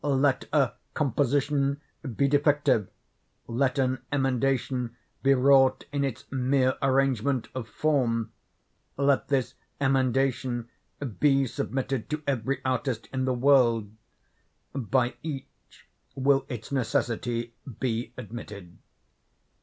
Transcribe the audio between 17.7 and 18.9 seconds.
be admitted.